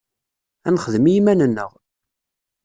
[0.67, 1.71] Ad nexdem i yiman-nneɣ.